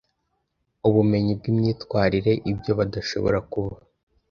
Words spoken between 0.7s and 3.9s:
ubumenyi bwimyitwarire ibyo badashobora kuba